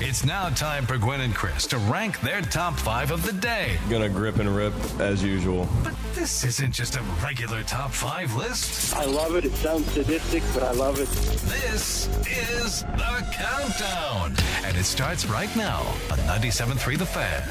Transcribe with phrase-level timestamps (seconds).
[0.00, 3.78] It's now time for Gwynn and Chris to rank their top five of the day.
[3.90, 5.68] Gonna grip and rip as usual.
[5.82, 8.94] But this isn't just a regular top five list.
[8.94, 9.44] I love it.
[9.44, 11.08] It sounds sadistic, but I love it.
[11.08, 14.36] This is the countdown.
[14.64, 15.80] And it starts right now
[16.12, 17.48] on 97.3 The Fan.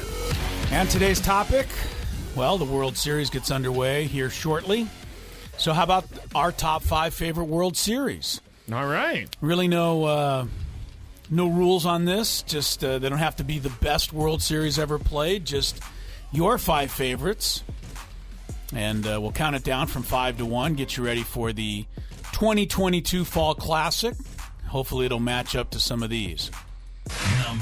[0.72, 1.66] And today's topic
[2.34, 4.86] well, the World Series gets underway here shortly.
[5.56, 6.04] So, how about
[6.36, 8.40] our top five favorite World Series?
[8.72, 9.26] All right.
[9.40, 10.46] Really, no uh,
[11.30, 12.42] no rules on this.
[12.42, 15.44] Just uh, they don't have to be the best World Series ever played.
[15.44, 15.80] Just
[16.32, 17.62] your five favorites,
[18.74, 20.74] and uh, we'll count it down from five to one.
[20.74, 21.84] Get you ready for the
[22.32, 24.14] 2022 Fall Classic.
[24.66, 26.50] Hopefully, it'll match up to some of these.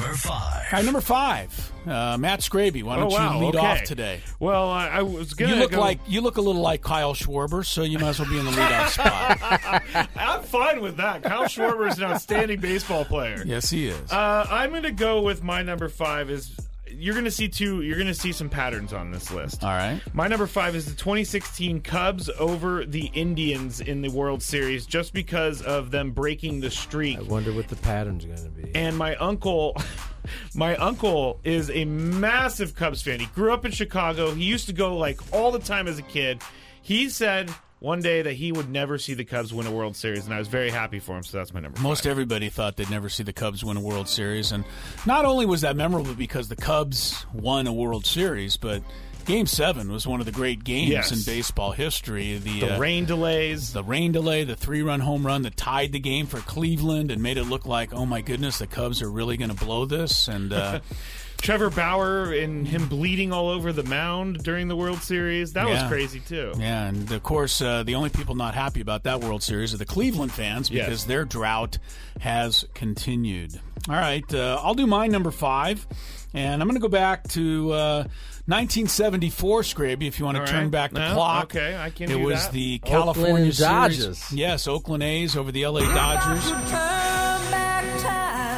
[0.06, 0.52] Number five.
[0.72, 2.82] All right, number five, uh, Matt Scraby.
[2.82, 3.66] Why don't Oh, wow, you lead okay.
[3.66, 4.20] off today?
[4.40, 5.52] Well, I, I was gonna.
[5.54, 8.18] You look go- like you look a little like Kyle Schwarber, so you might as
[8.20, 8.88] well be in the leadoff
[9.90, 10.08] spot.
[10.16, 11.22] I'm fine with that.
[11.22, 13.42] Kyle Schwarber is an outstanding baseball player.
[13.46, 14.10] Yes, he is.
[14.12, 16.30] Uh, I'm going to go with my number five.
[16.30, 16.50] Is
[16.98, 17.82] you're going to see two.
[17.82, 19.62] You're going to see some patterns on this list.
[19.62, 20.00] All right.
[20.12, 25.12] My number five is the 2016 Cubs over the Indians in the World Series, just
[25.12, 27.18] because of them breaking the streak.
[27.18, 28.74] I wonder what the pattern's going to be.
[28.74, 29.76] and my uncle
[30.54, 34.72] my uncle is a massive cubs fan he grew up in chicago he used to
[34.72, 36.42] go like all the time as a kid
[36.82, 37.48] he said
[37.78, 40.38] one day that he would never see the cubs win a world series and i
[40.38, 42.10] was very happy for him so that's my number Most five.
[42.10, 44.64] everybody thought they'd never see the Cubs win a World Series, and
[45.06, 48.82] not only was that memorable because the Cubs won a World Series, but
[49.26, 51.10] Game Seven was one of the great games Yes.
[51.12, 52.38] in baseball history.
[52.38, 55.98] The, the uh, rain delays the rain delay, the three-run home run that tied the
[55.98, 59.36] game for Cleveland and made it look like, oh my goodness, the Cubs are really
[59.36, 60.28] going to blow this.
[60.28, 60.80] And uh,
[61.38, 65.82] trevor bauer and him bleeding all over the mound during the world series that was
[65.88, 69.42] crazy too Yeah, and of course, uh, the only people not happy about that World
[69.42, 70.86] Series are the Cleveland fans Yes.
[70.86, 71.78] because their drought
[72.20, 73.52] has continued.
[73.88, 75.86] All right, uh, I'll do my number five,
[76.32, 78.04] and I'm going to go back to uh,
[78.46, 80.70] 1974, Scraby, if you want to All turn right.
[80.70, 81.44] back the No, clock.
[81.46, 82.52] okay, I can It do was that.
[82.52, 83.58] the Oakland California Series.
[83.58, 84.32] Dodgers.
[84.32, 86.44] Yes, Oakland A's over the LA Dodgers.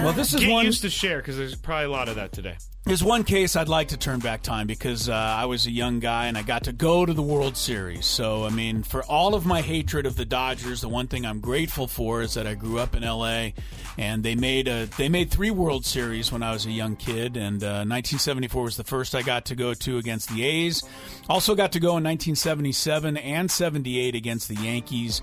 [0.03, 0.64] Well, this is get one.
[0.64, 3.69] used to share because there's probably a lot of that today There's one case I'd
[3.69, 6.64] like to turn back time because uh, I was a young guy and I got
[6.64, 8.06] to go to the World Series.
[8.06, 11.41] So, I mean, for all of my hatred of the Dodgers, the one thing I'm
[11.41, 13.54] grateful for is that I grew up in L.A.
[13.98, 17.37] and they made a they made three World Series when I was a young kid.
[17.37, 20.84] And uh, 1974 was the first I got to go to against the A's.
[21.28, 25.22] Also got to go in 1977 and 78 against the Yankees.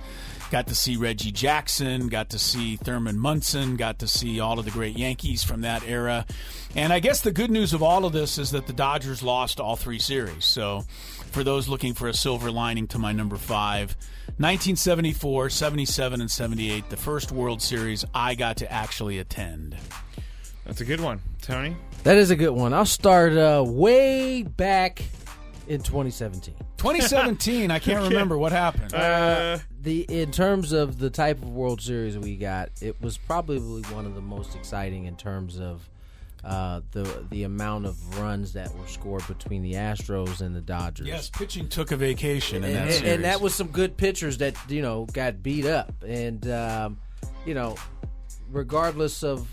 [0.56, 4.64] Got to see Reggie Jackson, got to see Thurman Munson, got to see all of
[4.64, 6.26] the great Yankees from that era.
[6.78, 9.60] And I guess the good news of all of this is that the Dodgers lost
[9.60, 10.46] all three series.
[10.46, 10.86] So
[11.34, 13.98] for those looking for a silver lining to my number five,
[14.38, 19.76] 1974, 77, and 78, the first World Series I got to actually attend.
[20.66, 22.74] that's a good one tony That is a good one.
[22.74, 25.04] I'll start uh, way back
[25.68, 26.56] in 2017.
[26.94, 28.94] 2017, I can't remember what happened.
[28.94, 33.60] uh, The in terms of the type of World Series we got, it was probably
[33.94, 35.88] one of the most exciting in terms of
[36.44, 41.08] uh, the the amount of runs that were scored between the Astros and the Dodgers.
[41.08, 43.14] yes, pitching took a vacation in that and, series.
[43.14, 47.00] and that was some good pitchers that you know got beat up, and um,
[47.48, 47.76] you know,
[48.52, 49.48] regardless of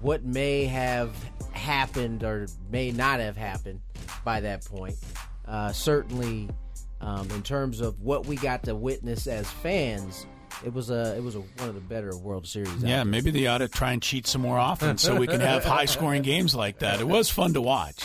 [0.00, 1.14] what may have
[1.52, 3.80] happened or may not have happened
[4.24, 4.96] by that point,
[5.46, 6.48] uh, certainly
[7.04, 10.26] um, in terms of what we got to witness as fans,
[10.64, 12.72] it was a it was a, one of the better World Series.
[12.82, 13.04] Yeah, there.
[13.04, 15.84] maybe they ought to try and cheat some more often so we can have high
[15.84, 17.00] scoring games like that.
[17.00, 18.04] It was fun to watch.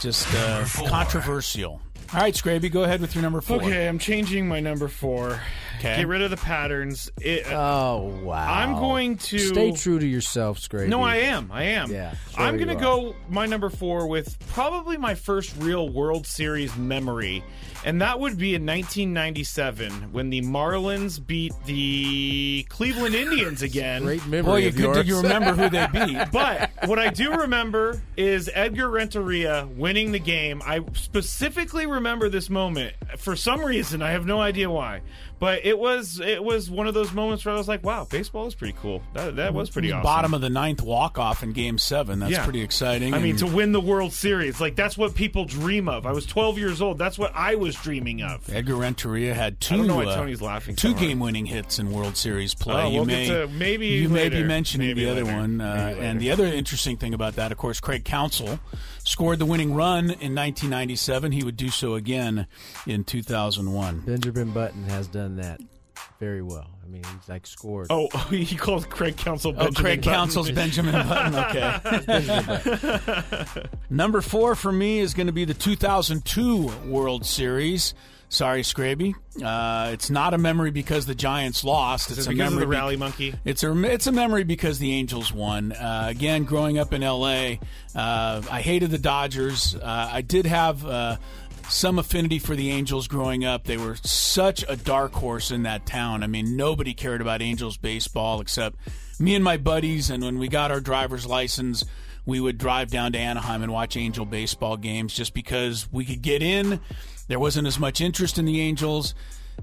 [0.00, 1.82] Just uh, controversial.
[2.12, 3.56] All right, Scraby, go ahead with your number four.
[3.56, 5.40] Okay, I'm changing my number four.
[5.80, 5.96] Okay.
[5.96, 7.10] Get rid of the patterns.
[7.20, 8.52] It, uh, Oh wow!
[8.52, 10.88] I'm going to stay true to yourself, Scrappy.
[10.88, 11.50] No, I am.
[11.50, 11.90] I am.
[11.90, 16.26] Yeah, sure I'm going to go my number four with probably my first real World
[16.26, 17.42] Series memory,
[17.84, 24.02] and that would be in 1997 when the Marlins beat the Cleveland Indians again.
[24.02, 24.96] Great memory Boy, you of good yours.
[24.96, 26.18] that you remember who they beat.
[26.32, 30.60] But what I do remember is Edgar Renteria winning the game.
[30.64, 34.02] I specifically remember this moment for some reason.
[34.02, 35.00] I have no idea why,
[35.40, 38.46] but it was it was one of those moments where I was like, "Wow, baseball
[38.46, 40.02] is pretty cool." That that was pretty awesome.
[40.04, 42.20] Bottom of the ninth walk off in Game Seven.
[42.20, 42.44] That's Yeah.
[42.44, 43.14] pretty exciting.
[43.14, 46.06] I mean, to win the World Series, like that's what people dream of.
[46.06, 46.98] I was 12 years old.
[46.98, 48.48] That's what I was dreaming of.
[48.54, 51.90] Edgar Renteria had two I don't know why uh, Tony's laughing two game-winning hits in
[51.90, 52.82] World Series play.
[52.84, 55.60] Oh, you we'll may get to- maybe you may be mentioning Maybe the other one,
[55.60, 58.60] uh, and the other interesting thing about that, of course, Craig Counsell
[59.04, 61.32] scored the winning run in 1997.
[61.32, 62.46] He would do so again
[62.86, 64.00] in 2001.
[64.00, 65.60] Benjamin Button has done that
[66.18, 66.70] very well.
[66.84, 67.86] I mean, he's like scored.
[67.90, 69.52] Oh, he called Craig Counsell.
[69.52, 71.34] Benjamin oh, Craig Counsell's Benjamin Button.
[71.34, 71.78] Okay.
[73.90, 77.94] Number four for me is going to be the 2002 World Series.
[78.32, 79.12] Sorry, Scraby.
[79.42, 82.10] Uh, it's not a memory because the Giants lost.
[82.10, 83.34] It's Is a it because of memory the be- rally monkey?
[83.44, 85.72] It's a it's a memory because the Angels won.
[85.72, 87.58] Uh, again, growing up in L.A.,
[87.96, 89.74] uh, I hated the Dodgers.
[89.74, 91.16] Uh, I did have uh,
[91.70, 93.64] some affinity for the Angels growing up.
[93.64, 96.22] They were such a dark horse in that town.
[96.22, 98.76] I mean, nobody cared about Angels baseball except
[99.18, 100.10] me and my buddies.
[100.10, 101.84] And when we got our driver's license,
[102.26, 106.22] we would drive down to Anaheim and watch Angel baseball games just because we could
[106.22, 106.80] get in.
[107.28, 109.14] There wasn't as much interest in the Angels.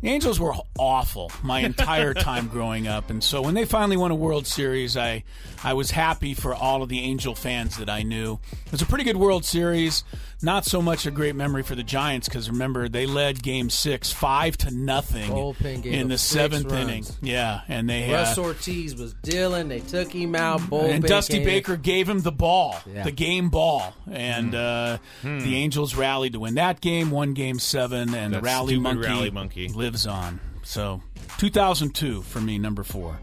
[0.01, 4.11] The Angels were awful my entire time growing up, and so when they finally won
[4.11, 5.23] a World Series, I
[5.63, 8.39] I was happy for all of the Angel fans that I knew.
[8.65, 10.03] It was a pretty good World Series.
[10.39, 14.11] Not so much a great memory for the Giants because remember they led Game Six
[14.13, 16.89] five to nothing in the seventh runs.
[16.89, 17.05] inning.
[17.23, 19.67] Yeah, and they Russ uh, Ortiz was dealing.
[19.67, 20.61] They took him out.
[20.61, 21.47] Bullpen and Dusty came in.
[21.47, 23.01] Baker gave him the ball, Yeah.
[23.03, 28.13] the game ball, and uh, the Angels rallied to win that game, won Game Seven,
[28.13, 29.69] and the rally monkey, rally monkey.
[29.87, 30.39] Lives on.
[30.63, 31.01] So,
[31.37, 33.17] 2002 for me, number four.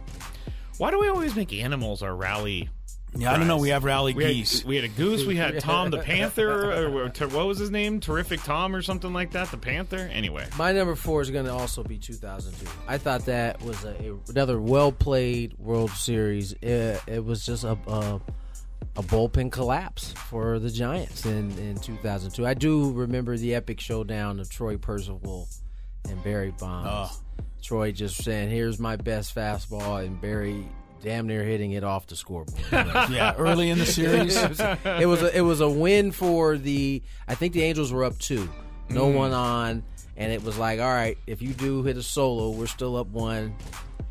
[0.79, 2.71] Why do we always make animals our rally?
[3.17, 3.59] Yeah, I don't know.
[3.59, 4.61] We have rally We geese.
[4.61, 5.25] had, we had a goose.
[5.27, 6.73] We had Tom the Panther.
[6.89, 8.01] Or, or what was his name?
[8.01, 9.51] Terrific Tom or something like that.
[9.51, 10.09] The Panther.
[10.11, 12.67] Anyway, My number four is going to also be 2002.
[12.89, 16.55] I thought that was a, a- another well played World Series.
[16.63, 18.21] It, it was just a, a
[18.97, 22.47] a bullpen collapse for the Giants in, in 2002.
[22.47, 25.49] I do remember the epic showdown of Troy Percival
[26.09, 26.89] and Barry Bonds.
[26.91, 27.45] Oh.
[27.63, 30.67] Troy just saying, "Here's my best fastball," and Barry
[31.03, 32.59] damn near hitting it off the scoreboard.
[32.73, 34.37] yeah, early in the series.
[34.37, 37.03] it was a, it was a win for the.
[37.27, 38.49] I think the Angels were up two,
[38.91, 39.15] no Mm.
[39.15, 39.83] one on,
[40.17, 43.07] and it was like, all right, if you do hit a solo, we're still up
[43.09, 43.55] one.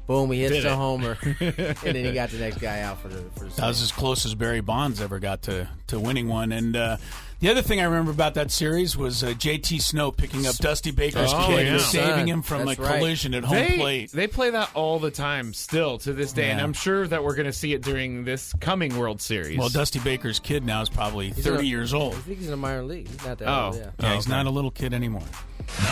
[0.05, 0.75] Boom, he hits Did the it.
[0.75, 3.55] homer, and then he got the next guy out for the for the.
[3.55, 6.51] That was as close as Barry Bonds ever got to, to winning one.
[6.51, 6.97] And uh,
[7.43, 10.91] the other thing I remember about that series was uh, JT Snow picking up Dusty
[10.91, 12.97] Baker's Oh, kid and saving him from That's a right.
[12.99, 14.11] collision at home they plate.
[14.11, 16.63] they play that all the time still to this day, and Yeah.
[16.63, 19.57] I'm sure that we're going to see it during this coming World Series.
[19.59, 22.13] Well, Dusty Baker's kid now is probably He's 30 a- years old.
[22.13, 23.07] I think he's in a minor league.
[23.09, 23.65] He's not that Oh.
[23.67, 23.75] old.
[23.75, 23.89] Yeah.
[23.99, 24.35] Yeah, he's okay.
[24.35, 25.23] not a little kid anymore.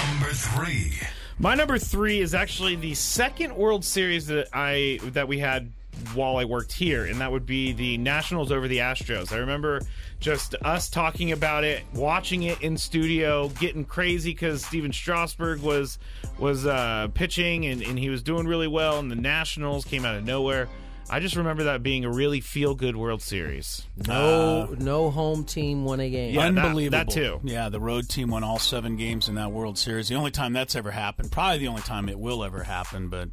[0.09, 0.93] Number three.
[1.37, 5.71] My number three is actually the second World Series that I that we had
[6.13, 9.31] while I worked here, and that would be the Nationals over the Astros.
[9.31, 9.81] I remember
[10.19, 15.99] just us talking about it, watching it in studio, getting crazy because Stephen Strasburg was
[16.39, 20.15] was uh, pitching and, and he was doing really well, and the Nationals came out
[20.15, 20.67] of nowhere.
[21.09, 23.85] I just remember that being a really feel good World Series.
[24.07, 26.33] No, no home team won a game.
[26.33, 26.97] Yeah, that- Unbelievable.
[26.99, 27.41] that too.
[27.43, 30.07] Yeah, the road team won all seven games in that World Series.
[30.07, 31.29] The only time that's ever happened.
[31.29, 33.27] Probably the only time it will ever happen, but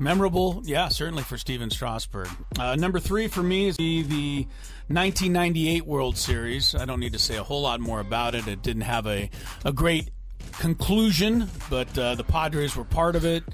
[0.00, 2.28] memorable, yeah, certainly for Stephen Strasburg.
[2.58, 4.46] Uh, number three for me is the, the
[4.88, 6.74] 1998 World Series.
[6.74, 8.48] I don't need to say a whole lot more about it.
[8.48, 9.30] It didn't have a,
[9.64, 10.10] a great
[10.58, 13.44] conclusion, but uh, the Padres were part of it.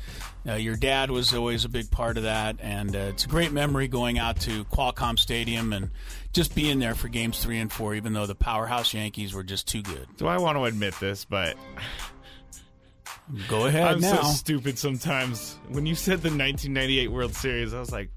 [0.48, 3.50] Uh, your dad was always a big part of that, and uh, it's a great
[3.50, 5.90] memory going out to Qualcomm Stadium and
[6.32, 9.66] just being there for games three and four, even though the powerhouse Yankees were just
[9.66, 10.06] too good.
[10.16, 11.56] Do I want to admit this, but
[13.48, 14.22] Go ahead I'm now.
[14.22, 15.58] so stupid sometimes.
[15.68, 18.10] When you said the 1998 World Series, I was like,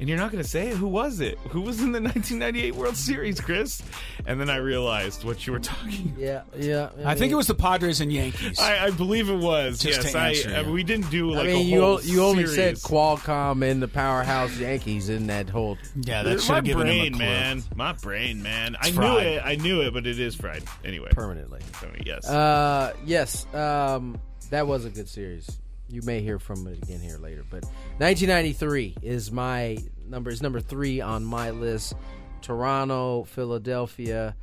[0.00, 0.76] and you're not going to say it?
[0.76, 1.38] Who was it?
[1.50, 3.82] Who was in the 1998 World Series, Chris?
[4.26, 6.90] And then I realized what you were talking Yeah, yeah.
[7.04, 8.60] I think it was the Padres and Yankees.
[8.60, 9.80] I, I believe it was.
[9.80, 10.72] Just yes, to I, answer I- you.
[10.72, 12.80] we didn't do like I mean, a you whole o- you only series.
[12.80, 15.76] said Qualcomm and the powerhouse Yankees in that whole.
[15.96, 17.18] yeah, that should My have given him a brain, clue.
[17.24, 17.62] man.
[17.74, 18.76] My brain, man.
[18.80, 19.42] I It's knew it.
[19.44, 20.62] I knew it, but it is fried.
[20.84, 21.60] Anyway, Permanently.
[21.80, 22.24] Tony, yes.
[22.28, 23.52] Uh, yes.
[23.52, 24.16] Um,
[24.50, 25.48] that was a good series.
[25.88, 27.44] you may hear from it again here later.
[27.50, 27.64] But
[27.98, 31.94] 1993 is my number is number three on my list.
[32.42, 34.34] Toronto, Philadelphia,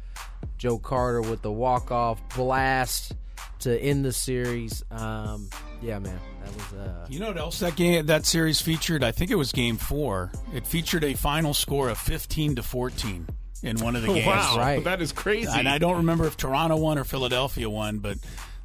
[0.57, 3.13] Joe Carter with the walk off blast
[3.59, 4.83] to end the series.
[4.91, 5.49] Um,
[5.81, 9.03] yeah, man, that was uh, You know what else that game that series featured?
[9.03, 10.31] I think it was Game Four.
[10.53, 13.27] It featured a final score of fifteen to fourteen
[13.63, 14.27] in one of the games.
[14.27, 14.83] Wow, right.
[14.83, 15.49] that is crazy.
[15.53, 18.17] And I don't remember if Toronto won or Philadelphia won, but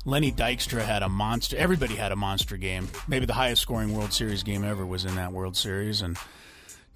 [0.05, 1.57] Lenny Dykstra had a monster.
[1.57, 2.89] Everybody had a monster game.
[3.07, 6.17] Maybe the highest scoring World Series game ever was in that World Series, and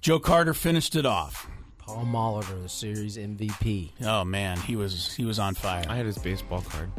[0.01, 1.47] Joe Carter finished it off.
[1.77, 3.91] Paul Molitor, the series MVP.
[4.03, 5.85] Oh man, he was he was on fire.
[5.87, 6.91] I had his baseball card.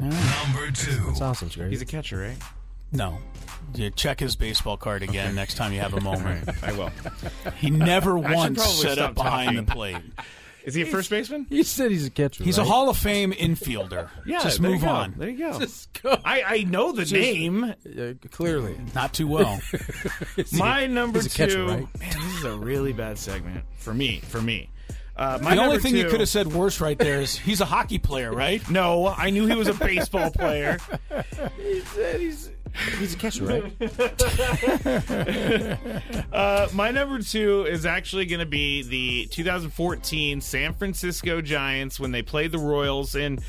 [0.00, 1.04] Number two.
[1.10, 1.70] It's awesome, Scary.
[1.70, 2.36] He's a catcher, right?
[2.90, 3.18] No.
[3.74, 6.48] You check his baseball card again next time you have a moment.
[6.64, 6.90] I will.
[7.58, 9.96] He never once set stop up behind the plate.
[10.64, 11.46] Is he a first baseman?
[11.50, 12.42] you said he's a catcher.
[12.42, 12.64] He's a?
[12.64, 14.08] Hall of Fame infielder.
[14.26, 14.88] Yeah, Just move go.
[14.88, 15.14] on.
[15.18, 15.58] There you go.
[15.60, 16.18] Just go.
[16.24, 17.64] I, I know the name.
[17.64, 19.60] Uh, clearly, Not too well.
[20.52, 21.44] My number he's a two.
[21.46, 21.98] catcher, right?
[22.00, 24.20] Man, this is a really bad segment for me.
[24.20, 24.70] For me,
[25.16, 27.60] uh, my the only number thing you could have said worse right there is he's
[27.60, 28.68] a hockey player, right?
[28.70, 30.78] No, I knew he was a baseball player.
[32.18, 33.72] he's a catcher, right?
[36.32, 42.10] Uh, my number two is actually going to be the 2014 San Francisco Giants when
[42.10, 43.40] they played the Royals, and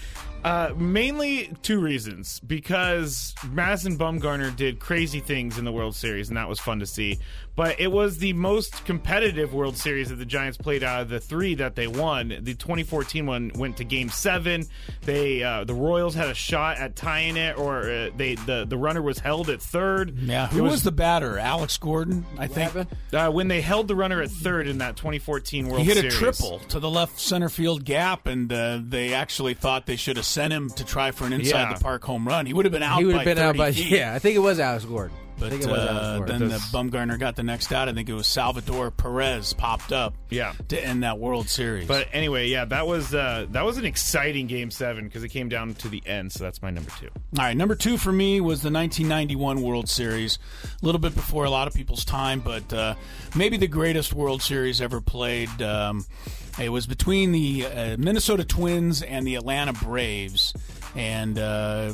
[0.46, 2.40] uh, mainly two reasons.
[2.40, 6.86] Because Madison Bumgarner did crazy things in the World Series, and that was fun to
[6.86, 7.20] see.
[7.56, 11.22] But it was the most competitive World Series that the Giants played out of the
[11.22, 12.28] three that they won.
[12.42, 14.66] The 2014 one went to Game Seven.
[15.04, 18.78] They uh, the Royals had a shot at tying it, or uh, they the the
[18.78, 20.18] runner was held at third.
[20.20, 20.48] Yeah.
[20.48, 21.40] Who was, the batter?
[21.40, 22.88] Alex Gordon, I think.
[23.14, 26.14] uh, when they held the runner at third in that 2014 World He hit Series.
[26.14, 30.18] a triple to the left center field gap, and uh, they actually thought they should
[30.18, 31.74] have sent him to try for an inside Yeah.
[31.74, 32.46] the park home run.
[32.46, 33.00] He would have been out.
[33.00, 33.88] he would by have been out 30 by feet.
[33.88, 34.14] yeah.
[34.14, 35.16] I think it was Alex Gordon.
[35.18, 36.40] I But think it was Alex uh, Gordon.
[36.40, 37.90] then the Bumgarner got the next out.
[37.90, 40.14] I think it was Salvador Perez popped up.
[40.30, 40.54] Yeah.
[40.70, 41.88] to end that World Series.
[41.90, 45.50] But anyway, yeah, that was uh, that was an exciting Game Seven because it came
[45.50, 46.32] down to the end.
[46.32, 47.08] So that's my number two.
[47.38, 50.40] All right, number two for me was the 1991 World Series.
[50.82, 52.96] A little bit before a lot of people's time, but uh,
[53.36, 55.62] maybe the greatest World Series ever played.
[55.62, 56.06] Um,
[56.60, 60.54] it was between the uh, Minnesota Twins and the Atlanta Braves,
[60.96, 61.94] and uh,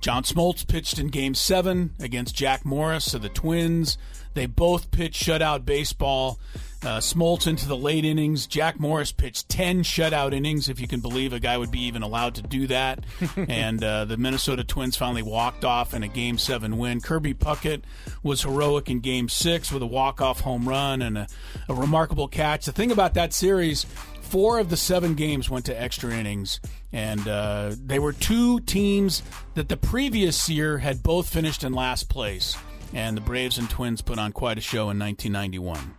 [0.00, 3.98] John Smoltz pitched in Game Seven against Jack Morris of the Twins.
[4.38, 6.38] They both pitched shutout baseball.
[6.80, 8.46] Uh, Smoltz into the late innings.
[8.46, 12.02] Jack Morris pitched 10 shutout innings, if you can believe a guy would be even
[12.02, 13.00] allowed to do that.
[13.48, 17.00] and uh, the Minnesota Twins finally walked off in a Game 7 win.
[17.00, 17.82] Kirby Puckett
[18.22, 21.26] was heroic in Game 6 with a walk-off home run and a,
[21.68, 22.64] a remarkable catch.
[22.64, 23.86] The thing about that series,
[24.20, 26.60] four of the seven games went to extra innings.
[26.92, 32.08] And uh, they were two teams that the previous year had both finished in last
[32.08, 32.56] place.
[32.94, 35.94] And the Braves and Twins put on quite a show in 1991.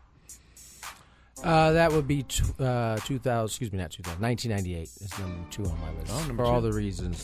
[1.43, 3.45] Uh, that would be t- uh, 2000.
[3.45, 4.19] Excuse me, not 2000.
[4.21, 7.23] 1998 is number two on my list number for all the reasons.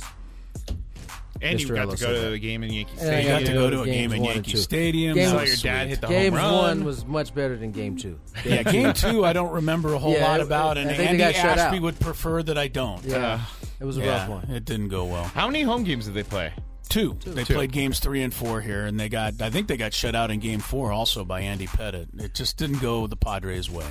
[1.42, 2.30] And you got Ellis to go to that.
[2.30, 3.22] the game in Yankee Stadium.
[3.24, 4.56] You got to go to a game in Yankee.
[4.56, 5.16] Stadium.
[5.16, 6.54] Games- Saw your dad hit the Game home run.
[6.78, 8.18] one was much better than game two.
[8.46, 11.18] Yeah, game two, I don't remember a whole Yeah, lot it- about, I and think
[11.18, 11.82] they Andy Ashby out.
[11.82, 13.04] would prefer that I don't.
[13.04, 13.42] Yeah,
[13.82, 14.50] it was a Yeah, rough one.
[14.56, 15.26] it didn't go well.
[15.26, 16.54] How many home games did they play?
[16.90, 17.18] Two.
[17.26, 17.54] They Two.
[17.56, 19.42] played games three and four here, and they got.
[19.42, 22.08] I think they got shut out in game four also by Andy Pettitte.
[22.22, 23.86] It just didn't go the Padres' way.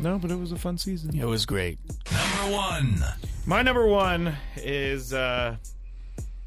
[0.00, 1.18] No, but it was a fun season.
[1.18, 1.78] It was great.
[2.12, 3.04] Number one.
[3.46, 5.56] My number one is uh,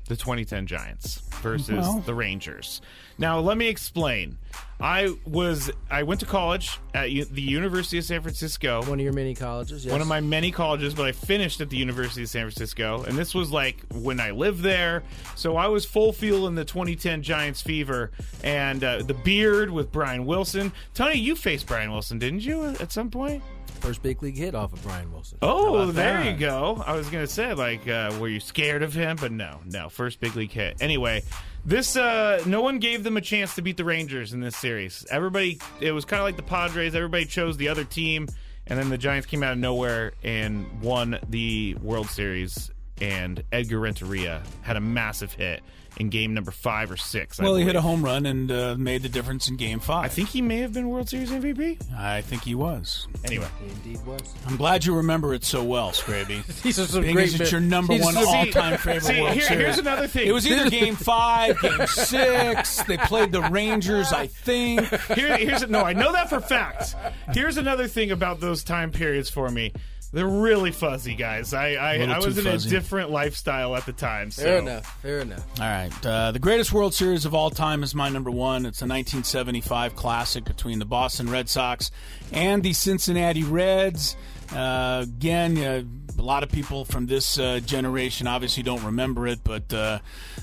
[0.08, 2.00] the 2010 Giants versus Well.
[2.06, 2.82] the Rangers.
[3.18, 4.38] Now, let me explain.
[4.82, 8.82] I was I went to college at U- the University of San Francisco.
[8.84, 9.84] One of your many colleges.
[9.84, 9.92] Yes.
[9.92, 13.18] One of my many colleges, but I finished at the University of San Francisco, and
[13.18, 15.04] this was like when I lived there.
[15.36, 18.12] So I was full feel in the 2010 Giants fever,
[18.44, 20.72] and uh, the beard with Brian Wilson.
[20.94, 23.44] Tony, you faced Brian Wilson, didn't you, at some point?
[23.80, 25.38] first big league hit off of Brian Wilson.
[25.42, 26.26] Oh, there that?
[26.26, 26.84] you go.
[26.86, 29.18] I was gonna say, like, uh, were you scared of him?
[29.20, 29.90] But no, no.
[29.90, 30.78] First big league hit.
[30.82, 31.24] Anyway,
[31.70, 35.06] this uh, no one gave them a chance to beat the Rangers in this series.
[35.12, 36.96] Everybody, it was kind of like the Padres.
[36.96, 38.28] Everybody chose the other team,
[38.66, 42.72] and then the Giants came out of nowhere and won the World Series.
[43.02, 45.62] And Edgar Renteria had a massive hit
[45.98, 47.40] in game number five or six.
[47.40, 50.06] I Well, he hit a home run and uh, made the difference in game five.
[50.06, 51.78] I think he may have been World Series MVP.
[51.98, 53.08] I think he was.
[53.26, 54.22] Anyway, He indeed was.
[54.48, 56.46] I'm glad you remember it so well, Scraby.
[56.64, 57.40] These are some Being great.
[57.40, 59.64] it's your number these one all-time favorite see, World here- Series.
[59.66, 60.28] here's another thing.
[60.28, 62.84] It was either Game Five, Game Six.
[62.84, 64.82] They played the Rangers, I think.
[65.16, 65.82] Here, here's no.
[65.82, 66.96] I know that for fact.
[67.34, 69.74] Here's another thing about those time periods for me.
[70.12, 71.54] They're really fuzzy, guys.
[71.54, 72.68] I I, I was in fuzzy.
[72.68, 74.32] a different lifestyle at the time.
[74.32, 74.44] So.
[74.44, 75.02] Fair enough.
[75.02, 75.46] Fair enough.
[75.60, 76.06] All right.
[76.06, 78.66] Uh, the greatest World Series of all time is my number one.
[78.66, 81.92] It's a 1975 classic between the Boston Red Sox
[82.32, 84.16] and the Cincinnati Reds.
[84.54, 85.84] Uh, again, uh,
[86.18, 90.00] a lot of people from this uh, generation obviously don't remember it, but uh,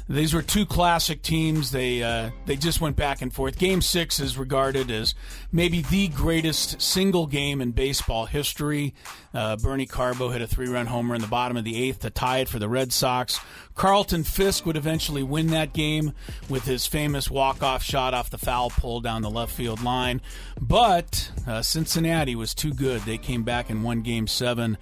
[0.08, 1.70] these were two classic teams.
[1.70, 3.58] They uh, they just went back and forth.
[3.58, 5.14] Game six is regarded as
[5.50, 8.94] maybe the greatest single game in baseball history.
[9.32, 12.48] Bernie Carbo hit a three-run homer in the bottom of the eighth to tie it
[12.48, 13.38] for the Red Sox.
[13.76, 16.14] Carlton Fisk would eventually win that game
[16.48, 20.20] with his famous walk-off shot off the foul pole down the left field line,
[20.60, 23.02] but uh, Cincinnati was too good.
[23.02, 24.78] They came back and won Game Seven.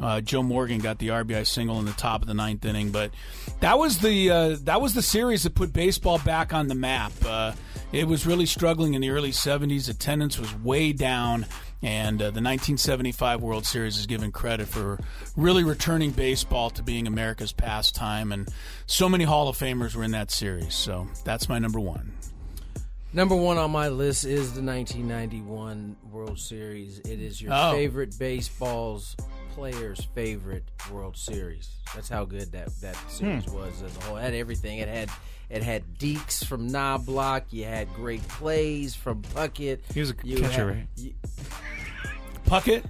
[0.00, 3.10] Uh, Joe Morgan got the RBI single in the top of the ninth inning, but
[3.60, 7.12] that was the uh, that was the series that put baseball back on the map.
[7.92, 9.88] It was really struggling in the early '70s.
[9.88, 11.44] Attendance was way down,
[11.82, 15.00] and uh, the 1975 World Series is given credit for
[15.36, 18.30] really returning baseball to being America's pastime.
[18.30, 18.48] And
[18.86, 20.72] so many Hall of Famers were in that series.
[20.74, 22.12] So that's my number one.
[23.12, 27.00] Number one on my list is the 1991 World Series.
[27.00, 27.72] It is your Oh.
[27.72, 29.16] favorite baseball's
[29.54, 31.68] player's favorite World Series.
[31.94, 34.16] That's how good that that series was as a whole.
[34.16, 34.78] It had everything.
[34.78, 35.10] It had
[35.48, 37.42] it had Deeks from Knoblauch.
[37.50, 39.80] You had great plays from Puckett.
[39.92, 41.14] He was a You catcher, had- right?
[42.46, 42.84] Puckett,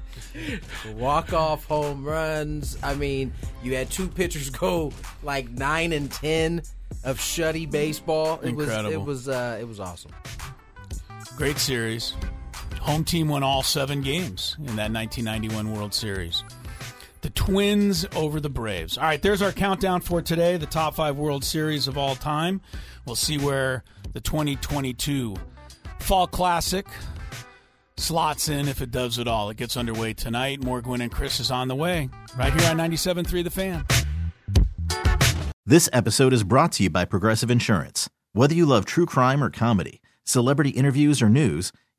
[0.97, 2.79] walk off home runs.
[2.83, 6.62] I mean, you had two pitchers go like nine and ten
[7.05, 8.40] of shutty baseball.
[8.43, 9.02] It was Incredible.
[9.02, 10.12] it was uh, it was awesome.
[11.37, 12.14] great series.
[12.80, 16.42] Home team won all seven games in that 1991 World Series.
[17.20, 18.96] The Twins over the Braves.
[18.96, 20.56] All right, there's our countdown for today.
[20.56, 22.62] The top five World Series of all time.
[23.04, 23.84] We'll see where
[24.14, 25.37] the 2022
[25.99, 26.87] Fall Classic
[27.99, 29.50] slots in if it does at all.
[29.50, 30.64] It gets underway tonight.
[30.64, 32.08] More Gwynn and Chris is on the way.
[32.37, 33.84] Right here on 97.3 The Fan.
[35.66, 38.08] This episode is brought to you by Progressive Insurance.
[38.32, 41.70] Whether you love true crime or comedy, celebrity interviews or news,